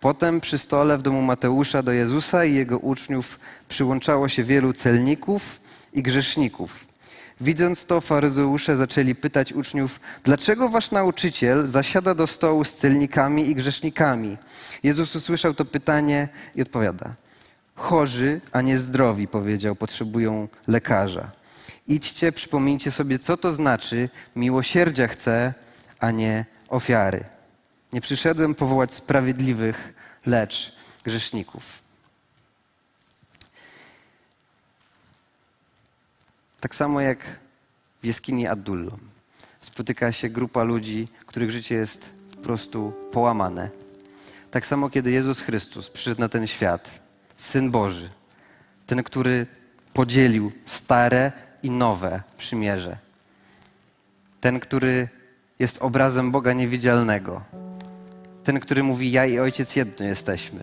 [0.00, 5.60] Potem przy stole w domu Mateusza do Jezusa i jego uczniów przyłączało się wielu celników
[5.92, 6.86] i grzeszników.
[7.40, 13.54] Widząc to, faryzeusze zaczęli pytać uczniów, dlaczego wasz nauczyciel zasiada do stołu z celnikami i
[13.54, 14.36] grzesznikami?
[14.82, 17.14] Jezus usłyszał to pytanie i odpowiada:
[17.74, 21.30] Chorzy, a nie zdrowi, powiedział, potrzebują lekarza.
[21.88, 25.54] Idźcie, przypomnijcie sobie, co to znaczy miłosierdzia chcę,
[25.98, 27.24] a nie ofiary.
[27.92, 29.94] Nie przyszedłem powołać sprawiedliwych,
[30.26, 31.82] lecz grzeszników.
[36.60, 37.18] Tak samo jak
[38.02, 38.98] w jaskini Adullo
[39.60, 43.70] spotyka się grupa ludzi, których życie jest po prostu połamane.
[44.50, 47.00] Tak samo kiedy Jezus Chrystus przyszedł na ten świat,
[47.36, 48.10] Syn Boży,
[48.86, 49.46] ten, który
[49.92, 52.96] podzielił stare i nowe przymierze.
[54.40, 55.08] Ten, który
[55.58, 57.40] jest obrazem Boga niewidzialnego.
[58.44, 60.60] Ten, który mówi: Ja i Ojciec jedno jesteśmy.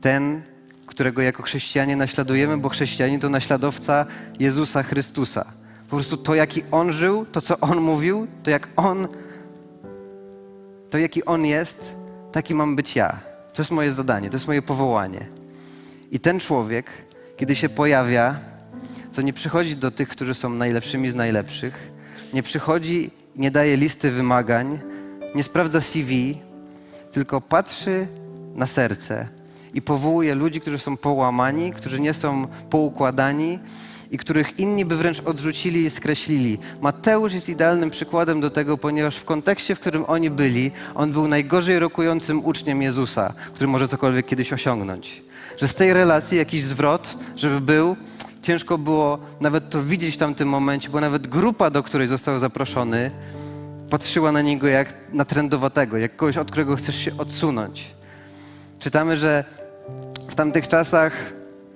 [0.00, 0.42] Ten,
[0.86, 4.06] którego jako chrześcijanie naśladujemy, bo chrześcijanin to naśladowca
[4.38, 5.44] Jezusa Chrystusa.
[5.88, 9.08] Po prostu to, jaki On żył, to, co On mówił, to jak On,
[10.90, 11.96] to jaki On jest,
[12.32, 13.18] taki mam być ja.
[13.52, 15.26] To jest moje zadanie, to jest moje powołanie.
[16.10, 16.90] I ten człowiek,
[17.36, 18.40] kiedy się pojawia,
[19.12, 21.92] to nie przychodzi do tych, którzy są najlepszymi z najlepszych,
[22.34, 24.80] nie przychodzi, nie daje listy wymagań,
[25.34, 26.38] nie sprawdza CV,
[27.12, 28.08] tylko patrzy
[28.54, 29.28] na serce
[29.74, 33.58] i powołuje ludzi, którzy są połamani, którzy nie są poukładani
[34.10, 36.58] i których inni by wręcz odrzucili i skreślili.
[36.80, 41.28] Mateusz jest idealnym przykładem do tego, ponieważ w kontekście, w którym oni byli, on był
[41.28, 45.22] najgorzej rokującym uczniem Jezusa, który może cokolwiek kiedyś osiągnąć.
[45.58, 47.96] Że z tej relacji jakiś zwrot, żeby był,
[48.42, 53.10] ciężko było nawet to widzieć w tamtym momencie, bo nawet grupa, do której został zaproszony,
[53.90, 57.94] patrzyła na niego jak na trendowatego, jak kogoś, od którego chcesz się odsunąć.
[58.78, 59.44] Czytamy, że
[60.28, 61.32] w tamtych czasach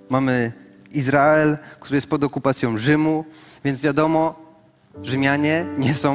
[0.09, 0.53] mamy
[0.93, 3.25] Izrael, który jest pod okupacją Rzymu,
[3.65, 4.47] więc wiadomo,
[5.03, 6.15] Rzymianie nie są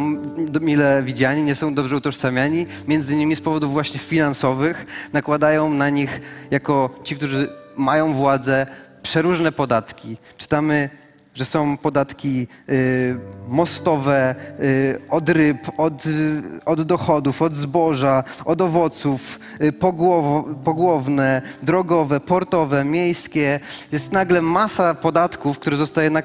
[0.61, 4.85] mile widziani, nie są dobrze utożsamiani, między innymi z powodów właśnie finansowych.
[5.13, 8.65] Nakładają na nich, jako ci, którzy mają władzę,
[9.03, 10.17] przeróżne podatki.
[10.37, 10.89] Czytamy
[11.35, 18.61] że są podatki y, mostowe y, od ryb, od, y, od, dochodów, od zboża, od
[18.61, 23.59] owoców, y, pogłowo, pogłowne, drogowe, portowe, miejskie.
[23.91, 26.21] Jest nagle masa podatków, które zostaje na,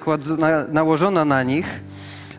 [0.69, 1.81] nałożona na nich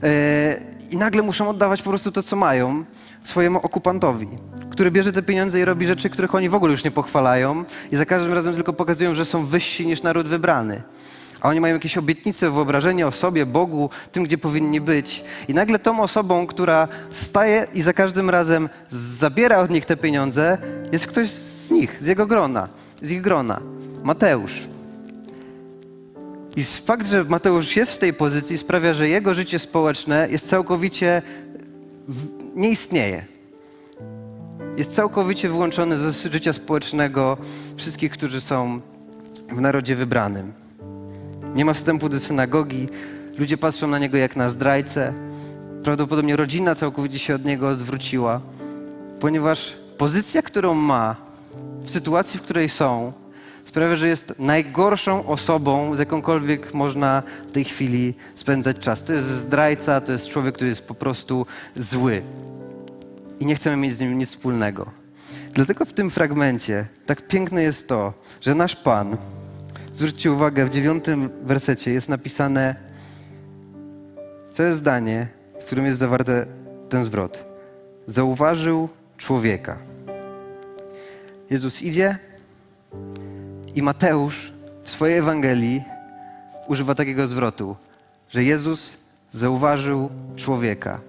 [0.04, 2.84] y, i nagle muszą oddawać po prostu to, co mają
[3.23, 4.28] swojemu okupantowi,
[4.77, 7.95] który bierze te pieniądze i robi rzeczy, których oni w ogóle już nie pochwalają i
[7.95, 10.81] za każdym razem tylko pokazują, że są wyżsi niż naród wybrany
[11.41, 15.23] a oni mają jakieś obietnice, wyobrażenie o sobie, Bogu, tym, gdzie powinni być.
[15.47, 20.57] I nagle tą osobą, która staje i za każdym razem zabiera od nich te pieniądze,
[20.91, 22.69] jest ktoś z nich, z jego grona,
[23.01, 23.61] z ich grona.
[24.03, 24.59] Mateusz.
[26.55, 31.21] I fakt, że Mateusz jest w tej pozycji, sprawia, że jego życie społeczne jest całkowicie.
[32.07, 32.25] W...
[32.55, 33.37] nie istnieje.
[34.77, 37.37] Jest całkowicie wyłączony ze życia społecznego
[37.77, 38.81] wszystkich, którzy są
[39.49, 40.67] w narodzie wybranym
[41.57, 42.87] nie ma wstępu do synagogi,
[43.37, 45.13] ludzie patrzą na niego jak na zdrajcę.
[45.83, 48.41] Prawdopodobnie rodzina całkowicie się od niego odwróciła,
[49.19, 51.15] ponieważ pozycja, którą ma
[51.83, 53.13] w sytuacji, w której są,
[53.65, 59.03] sprawia, że jest najgorszą osobą, z jakąkolwiek można w tej chwili spędzać czas.
[59.03, 62.21] To jest zdrajca, to jest człowiek, który jest po prostu zły.
[63.39, 64.91] I nie chcemy mieć z nim nic wspólnego.
[65.54, 69.17] Dlatego w tym fragmencie tak piękne jest to, że nasz Pan
[69.97, 72.76] Zwróćcie uwagę, w dziewiątym wersecie jest napisane
[74.52, 75.28] całe zdanie,
[75.62, 76.45] w którym jest zawarty
[76.89, 77.45] ten zwrot.
[78.08, 79.78] Zauważył człowieka.
[81.50, 82.17] Jezus idzie
[83.76, 85.84] i Mateusz w swojej Ewangelii
[86.67, 87.76] używa takiego zwrotu,
[88.30, 88.97] że Jezus
[89.32, 91.00] zauważył człowieka.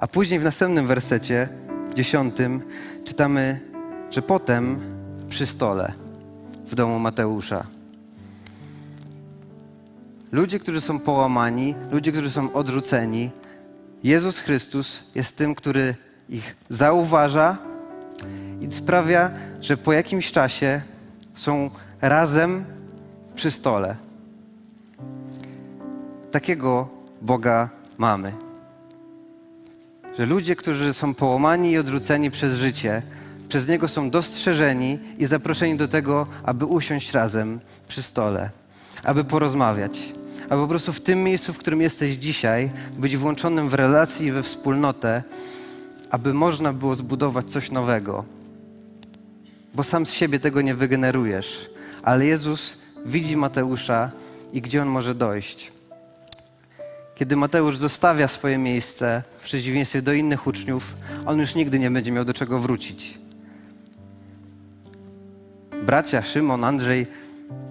[0.00, 1.48] A później w następnym wersecie,
[1.94, 2.62] dziesiątym,
[3.04, 3.60] czytamy,
[4.10, 4.80] że potem
[5.28, 5.92] przy stole
[6.66, 7.66] w domu Mateusza.
[10.32, 13.30] Ludzie, którzy są połamani, ludzie, którzy są odrzuceni,
[14.04, 15.94] Jezus Chrystus jest tym, który
[16.28, 17.56] ich zauważa
[18.60, 20.80] i sprawia, że po jakimś czasie
[21.34, 22.64] są razem
[23.34, 23.96] przy stole.
[26.30, 26.88] Takiego
[27.22, 28.49] Boga mamy.
[30.20, 33.02] Że ludzie, którzy są połamani i odrzuceni przez życie,
[33.48, 38.50] przez Niego są dostrzeżeni i zaproszeni do tego, aby usiąść razem przy stole,
[39.02, 39.98] aby porozmawiać,
[40.48, 44.32] aby po prostu w tym miejscu, w którym jesteś dzisiaj, być włączonym w relacje i
[44.32, 45.22] we wspólnotę,
[46.10, 48.24] aby można było zbudować coś nowego.
[49.74, 51.70] Bo sam z siebie tego nie wygenerujesz,
[52.02, 54.10] ale Jezus widzi Mateusza
[54.52, 55.79] i gdzie on może dojść.
[57.20, 62.12] Kiedy Mateusz zostawia swoje miejsce, w przeciwieństwie do innych uczniów, on już nigdy nie będzie
[62.12, 63.18] miał do czego wrócić
[65.82, 67.06] bracia Szymon, Andrzej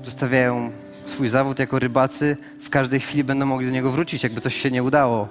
[0.04, 0.72] zostawiają
[1.06, 4.72] swój zawód jako rybacy, w każdej chwili będą mogli do niego wrócić, jakby coś się
[4.72, 5.30] nie udało.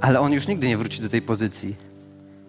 [0.00, 1.76] Ale on już nigdy nie wróci do tej pozycji.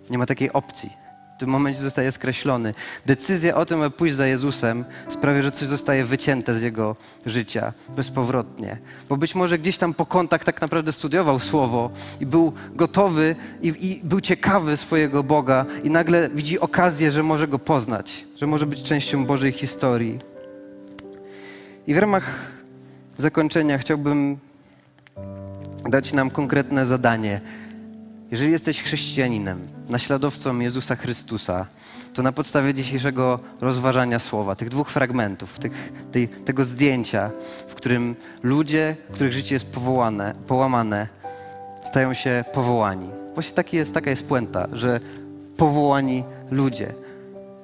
[0.09, 1.04] Nie ma takiej opcji
[1.35, 2.73] w tym momencie zostaje skreślony.
[3.05, 6.95] Decyzja o tym, aby pójść za Jezusem, sprawia, że coś zostaje wycięte z jego
[7.25, 8.77] życia bezpowrotnie.
[9.09, 13.67] Bo być może gdzieś tam po kątach tak naprawdę studiował Słowo i był gotowy i,
[13.67, 18.65] i był ciekawy swojego Boga i nagle widzi okazję, że może go poznać, że może
[18.65, 20.19] być częścią Bożej historii.
[21.87, 22.35] I w ramach
[23.17, 24.37] zakończenia chciałbym
[25.89, 27.41] dać nam konkretne zadanie
[28.31, 31.65] Jeżeli jesteś chrześcijaninem, naśladowcą Jezusa Chrystusa,
[32.13, 37.31] to na podstawie dzisiejszego rozważania słowa, tych dwóch fragmentów, tych, tej, tego zdjęcia,
[37.67, 41.07] w którym ludzie, których życie jest powołane, połamane,
[41.83, 43.09] stają się powołani.
[43.33, 44.99] Właśnie taki jest, taka jest puenta, że
[45.57, 46.93] powołani ludzie,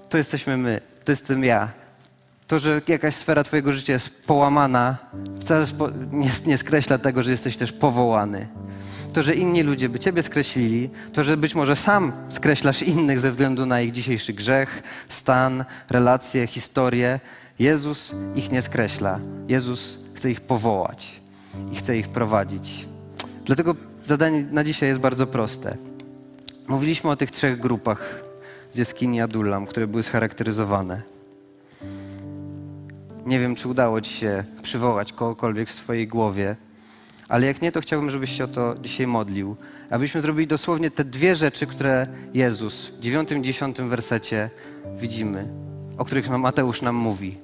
[0.10, 1.72] to jesteśmy my, to jestem ja.
[2.48, 4.98] To, że jakaś sfera Twojego życia jest połamana,
[5.40, 5.66] wcale
[6.12, 8.48] nie, nie skreśla tego, że jesteś też powołany
[9.14, 13.32] to, że inni ludzie by ciebie skreślili, to, że być może sam skreślasz innych ze
[13.32, 17.20] względu na ich dzisiejszy grzech, stan, relacje, historię.
[17.60, 19.20] Jezus ich nie skreśla.
[19.48, 21.22] Jezus chce ich powołać
[21.72, 22.88] i chce ich prowadzić.
[23.46, 25.78] Dlatego zadanie na dzisiaj jest bardzo proste.
[26.68, 28.24] Mówiliśmy o tych trzech grupach
[28.72, 31.02] z jaskini Adullam, które były scharakteryzowane.
[33.26, 36.56] Nie wiem, czy udało Ci się przywołać kogokolwiek w swojej głowie,
[37.32, 39.56] ale jak nie, to chciałbym, żebyś się o to dzisiaj modlił.
[39.90, 44.50] Abyśmy zrobili dosłownie te dwie rzeczy, które Jezus w dziewiątym, dziesiątym wersecie
[44.96, 45.48] widzimy,
[45.98, 47.38] o których Mateusz nam mówi.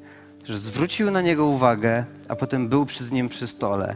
[0.43, 3.95] Że zwrócił na niego uwagę, a potem był przy nim przy stole.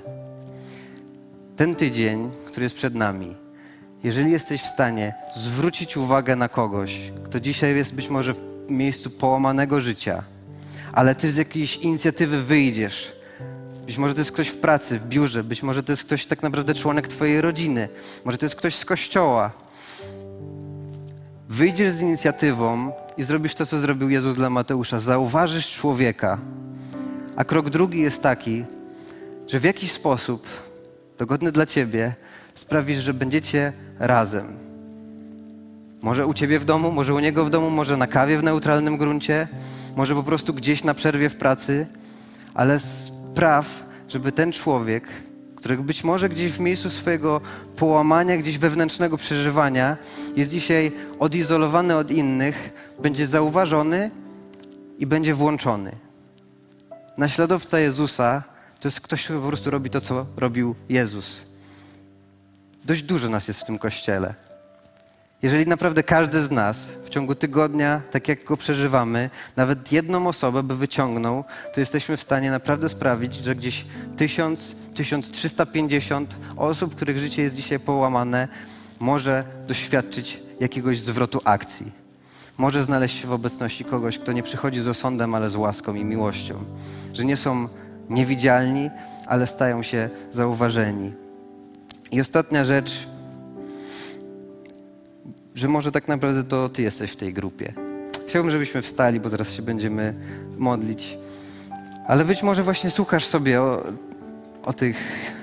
[1.56, 3.36] Ten tydzień, który jest przed nami,
[4.04, 9.10] jeżeli jesteś w stanie zwrócić uwagę na kogoś, kto dzisiaj jest być może w miejscu
[9.10, 10.24] połamanego życia,
[10.94, 13.21] ale ty z jakiejś inicjatywy wyjdziesz,
[13.92, 16.44] być może to jest ktoś w pracy, w biurze, być może to jest ktoś tak
[16.44, 17.90] naprawdę członek Twojej rodziny,
[18.26, 19.52] może to jest ktoś z kościoła.
[21.50, 25.00] Wyjdziesz z inicjatywą i zrobisz to, co zrobił Jezus dla Mateusza.
[25.00, 26.38] Zauważysz człowieka.
[27.36, 28.66] A krok drugi jest taki,
[29.48, 30.48] że w jakiś sposób,
[31.18, 32.14] dogodny dla Ciebie,
[32.54, 34.58] sprawisz, że będziecie razem.
[36.02, 38.98] Może u Ciebie w domu, może u niego w domu, może na kawie w neutralnym
[38.98, 39.48] gruncie,
[39.96, 41.88] może po prostu gdzieś na przerwie w pracy,
[42.54, 42.80] ale
[43.36, 45.08] praw, żeby ten człowiek,
[45.56, 47.42] którego być może gdzieś w miejscu swojego
[47.76, 49.98] połamania, gdzieś wewnętrznego przeżywania,
[50.36, 54.12] jest dzisiaj odizolowany od innych, będzie zauważony
[55.00, 55.92] i będzie włączony.
[57.18, 58.44] Naśladowca Jezusa
[58.80, 61.46] to jest ktoś, kto po prostu robi to, co robił Jezus.
[62.86, 64.36] Dość dużo nas jest w tym kościele.
[65.44, 70.64] Jeżeli naprawdę każdy z nas w ciągu tygodnia, tak jak go przeżywamy, nawet jedną osobę
[70.64, 73.86] by wyciągnął, to jesteśmy w stanie naprawdę sprawić, że gdzieś
[74.18, 78.48] 1000, 1350 osób, których życie jest dzisiaj połamane,
[79.00, 81.92] może doświadczyć jakiegoś zwrotu akcji.
[82.58, 86.04] Może znaleźć się w obecności kogoś, kto nie przychodzi z osądem, ale z łaską i
[86.04, 86.56] miłością.
[87.14, 87.70] Że nie są
[88.10, 88.90] niewidzialni,
[89.28, 91.14] ale stają się zauważeni.
[92.12, 93.08] I ostatnia rzecz,
[95.62, 97.74] że może tak naprawdę to Ty jesteś w tej grupie.
[98.28, 100.14] Chciałbym, żebyśmy wstali, bo zaraz się będziemy
[100.58, 101.18] modlić.
[102.08, 103.84] Ale być może właśnie słuchasz sobie o,
[104.64, 104.98] o tych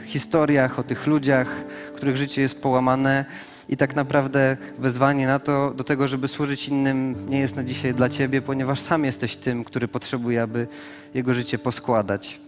[0.05, 3.25] historiach, o tych ludziach, których życie jest połamane
[3.69, 7.95] i tak naprawdę wezwanie na to, do tego, żeby służyć innym, nie jest na dzisiaj
[7.95, 10.67] dla Ciebie, ponieważ sam jesteś tym, który potrzebuje, aby
[11.15, 12.41] jego życie poskładać.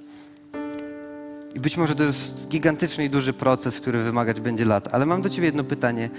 [1.55, 5.23] I być może to jest gigantyczny i duży proces, który wymagać będzie lat, ale mam
[5.23, 6.11] do Ciebie jedno pytanie.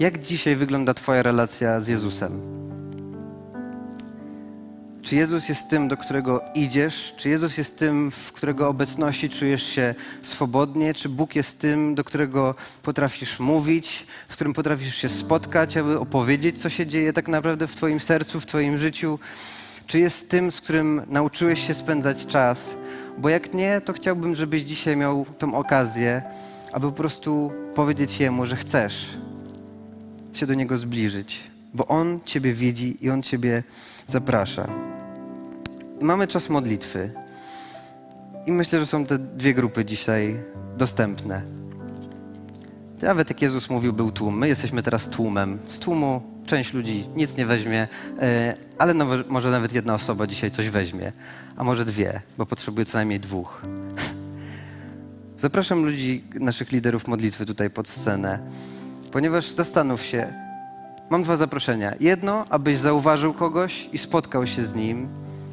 [0.00, 2.40] Jak dzisiaj wygląda Twoja relacja z Jezusem?
[5.02, 7.14] Czy Jezus jest tym, do którego idziesz?
[7.16, 10.94] Czy Jezus jest tym, w którego obecności czujesz się swobodnie?
[10.94, 16.60] Czy Bóg jest tym, do którego potrafisz mówić, z którym potrafisz się spotkać, aby opowiedzieć,
[16.60, 19.18] co się dzieje tak naprawdę w Twoim sercu, w Twoim życiu?
[19.86, 22.74] Czy jest tym, z którym nauczyłeś się spędzać czas?
[23.18, 26.22] Bo jak nie, to chciałbym, żebyś dzisiaj miał tą okazję,
[26.72, 29.25] aby po prostu powiedzieć Jemu, że chcesz,
[30.36, 33.62] się do Niego zbliżyć, bo On Ciebie widzi i On Ciebie
[34.06, 34.68] zaprasza.
[36.00, 37.10] Mamy czas modlitwy
[38.46, 40.42] i myślę, że są te dwie grupy dzisiaj
[40.78, 41.42] dostępne.
[43.02, 44.38] Nawet jak Jezus mówił, był tłum.
[44.38, 45.58] My jesteśmy teraz tłumem.
[45.68, 47.88] Z tłumu część ludzi nic nie weźmie,
[48.20, 48.94] e, ale
[49.28, 51.12] może nawet jedna osoba dzisiaj coś weźmie,
[51.56, 53.62] a może dwie, bo potrzebuje co najmniej dwóch.
[55.38, 58.38] Zapraszam ludzi, naszych liderów modlitwy tutaj pod scenę
[59.12, 60.32] ponieważ zastanów się,
[61.10, 61.92] mam dwa zaproszenia.
[62.00, 65.08] Jedno, abyś zauważył kogoś i spotkał się z nim.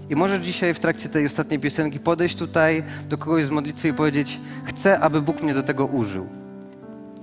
[0.10, 3.94] I możesz dzisiaj w trakcie tej ostatniej piosenki podejść tutaj do kogoś z modlitwy i
[3.94, 6.28] powiedzieć: Chcę, aby Bóg mnie do tego użył.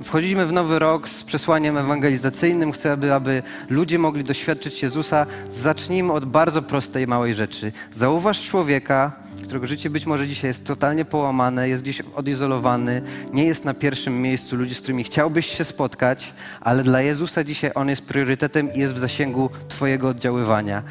[0.03, 2.73] Wchodzimy w nowy rok z przesłaniem ewangelizacyjnym.
[2.73, 5.27] Chcę, aby, aby ludzie mogli doświadczyć Jezusa.
[5.51, 7.73] Zacznijmy od bardzo prostej, małej rzeczy.
[7.93, 9.13] Zauważ człowieka,
[9.45, 14.23] którego życie być może dzisiaj jest totalnie połamane, jest gdzieś odizolowany, nie jest na pierwszym
[14.23, 18.79] miejscu ludzi, z którymi chciałbyś się spotkać, ale dla Jezusa dzisiaj On jest priorytetem i
[18.79, 20.83] jest w zasięgu Twojego oddziaływania.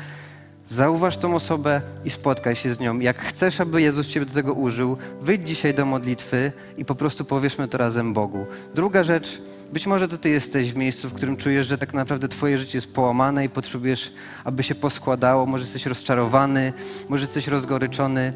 [0.69, 2.99] Zauważ tą osobę i spotkaj się z nią.
[2.99, 7.25] Jak chcesz, aby Jezus Ciebie do tego użył, wyjdź dzisiaj do modlitwy i po prostu
[7.25, 8.45] powieszmy to razem Bogu.
[8.75, 9.41] Druga rzecz,
[9.73, 12.77] być może to Ty jesteś w miejscu, w którym czujesz, że tak naprawdę Twoje życie
[12.77, 14.13] jest połamane i potrzebujesz,
[14.43, 15.45] aby się poskładało.
[15.45, 16.73] Może jesteś rozczarowany,
[17.09, 18.33] może jesteś rozgoryczony,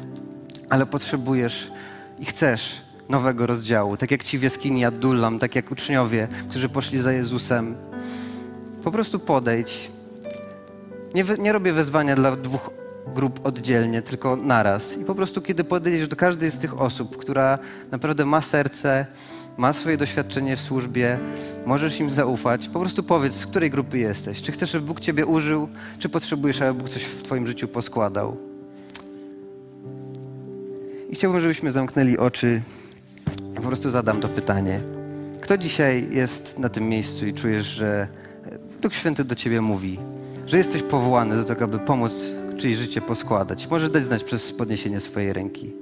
[0.70, 1.70] ale potrzebujesz
[2.18, 3.96] i chcesz nowego rozdziału.
[3.96, 7.74] Tak jak ci w jaskini Adullam, tak jak uczniowie, którzy poszli za Jezusem.
[8.84, 9.90] Po prostu podejdź.
[11.14, 12.70] Nie, nie robię wezwania dla dwóch
[13.14, 14.96] grup oddzielnie, tylko naraz.
[14.96, 17.58] I po prostu, kiedy podejdziesz do każdej z tych osób, która
[17.90, 19.06] naprawdę ma serce,
[19.56, 21.18] ma swoje doświadczenie w służbie,
[21.66, 24.42] możesz im zaufać, po prostu powiedz, z której grupy jesteś.
[24.42, 28.36] Czy chcesz, żeby Bóg Ciebie użył, czy potrzebujesz, aby Bóg coś w Twoim życiu poskładał.
[31.10, 32.62] I chciałbym, żebyśmy zamknęli oczy.
[33.54, 34.80] Po prostu zadam to pytanie.
[35.42, 38.08] Kto dzisiaj jest na tym miejscu i czujesz, że
[38.80, 39.98] Duch Święty do ciebie mówi,
[40.46, 42.12] że jesteś powołany do tego, aby pomóc
[42.58, 43.68] czyjeś życie poskładać?
[43.70, 45.72] Możesz dać znać przez podniesienie swojej ręki.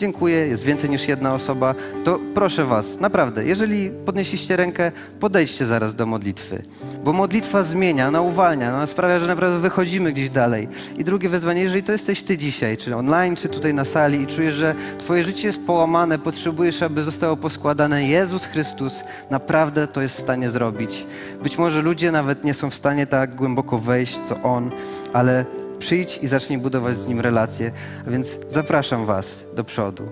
[0.00, 1.74] Dziękuję, jest więcej niż jedna osoba.
[2.04, 6.62] To proszę Was, naprawdę, jeżeli podnieśliście rękę, podejdźcie zaraz do modlitwy.
[7.04, 10.68] Bo modlitwa zmienia, ona uwalnia, ona sprawia, że naprawdę wychodzimy gdzieś dalej.
[10.98, 14.26] I drugie wezwanie, jeżeli to jesteś Ty dzisiaj, czy online, czy tutaj na sali i
[14.26, 20.16] czujesz, że Twoje życie jest połamane, potrzebujesz, aby zostało poskładane, Jezus Chrystus naprawdę to jest
[20.16, 21.06] w stanie zrobić.
[21.42, 24.70] Być może ludzie nawet nie są w stanie tak głęboko wejść, co On,
[25.12, 27.72] ale przyjdź i zacznij budować z Nim relacje.
[28.06, 30.08] A więc zapraszam Was do przodu.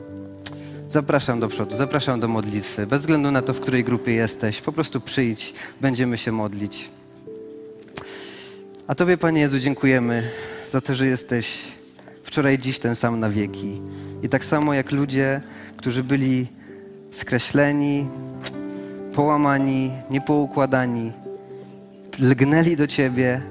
[0.88, 2.86] Zapraszam do przodu, zapraszam do modlitwy.
[2.86, 6.90] Bez względu na to, w której grupie jesteś, po prostu przyjdź, będziemy się modlić.
[8.86, 10.30] A Tobie, Panie Jezu, dziękujemy
[10.70, 11.58] za to, że jesteś
[12.22, 13.80] wczoraj, dziś ten sam na wieki.
[14.22, 15.40] I tak samo jak ludzie,
[15.76, 16.46] którzy byli
[17.10, 18.06] skreśleni,
[19.14, 21.12] połamani, niepoukładani,
[22.18, 23.42] lgnęli do Ciebie,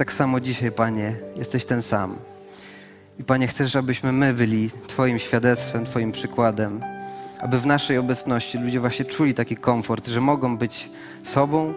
[0.00, 2.16] tak samo dzisiaj, Panie, jesteś ten sam.
[3.18, 6.80] I Panie, chcesz, abyśmy my byli Twoim świadectwem, Twoim przykładem,
[7.40, 10.90] aby w naszej obecności ludzie właśnie czuli taki komfort, że mogą być
[11.22, 11.74] sobą,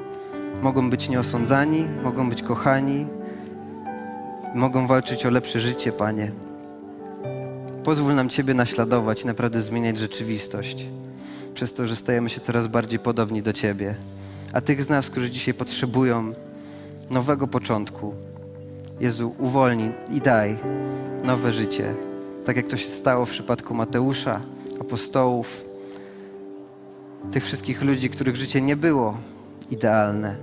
[0.61, 3.07] mogą być nieosądzani, mogą być kochani,
[4.55, 6.31] mogą walczyć o lepsze życie, Panie.
[7.83, 10.85] Pozwól nam Ciebie naśladować naprawdę zmieniać rzeczywistość,
[11.53, 13.95] przez to, że stajemy się coraz bardziej podobni do Ciebie.
[14.53, 16.33] A tych z nas, którzy dzisiaj potrzebują
[17.09, 18.13] nowego początku,
[18.99, 20.57] Jezu, uwolnij i daj
[21.23, 21.95] nowe życie.
[22.45, 24.41] Tak jak to się stało w przypadku Mateusza,
[24.81, 25.65] apostołów,
[27.31, 29.17] tych wszystkich ludzi, których życie nie było
[29.69, 30.35] idealne.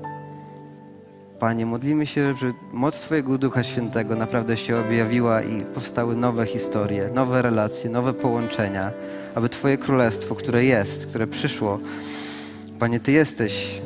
[1.39, 7.11] Panie, modlimy się, żeby moc Twojego Ducha Świętego naprawdę się objawiła i powstały nowe historie,
[7.15, 8.93] nowe relacje, nowe połączenia,
[9.35, 11.79] aby Twoje królestwo, które jest, które przyszło,
[12.79, 13.83] Panie, Ty jesteś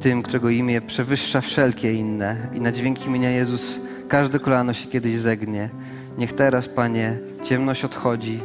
[0.00, 5.16] tym, którego imię przewyższa wszelkie inne i na dźwięk imienia Jezus każde kolano się kiedyś
[5.16, 5.70] zegnie.
[6.18, 8.40] Niech teraz, Panie, ciemność odchodzi,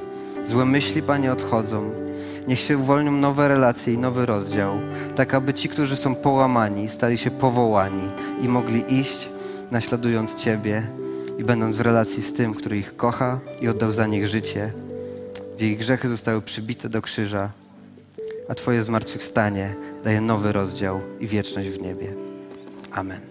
[0.45, 1.91] złe myśli, Panie, odchodzą.
[2.47, 4.79] Niech się uwolnią nowe relacje i nowy rozdział,
[5.15, 8.09] tak aby ci, którzy są połamani, stali się powołani
[8.41, 9.29] i mogli iść,
[9.71, 10.83] naśladując Ciebie
[11.37, 14.71] i będąc w relacji z tym, który ich kocha i oddał za nich życie,
[15.55, 17.51] gdzie ich grzechy zostały przybite do krzyża,
[18.51, 22.13] a Twoje zmartwychwstanie daje nowy rozdział i wieczność w niebie.
[22.91, 23.30] Amen.